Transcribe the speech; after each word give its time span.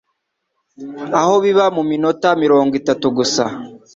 aho 1.19 1.33
biba 1.43 1.65
mu 1.75 1.83
minota 1.91 2.29
mirongo 2.43 2.71
itatu 2.81 3.05
gusa 3.17 3.43